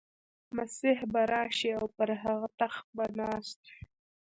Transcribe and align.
مسیح 0.57 0.97
به 1.13 1.21
راشي 1.31 1.69
او 1.79 1.85
پر 1.95 2.09
هغه 2.23 2.47
تخت 2.59 2.85
به 2.95 3.05
ناست 3.17 3.59
وي. 3.67 3.79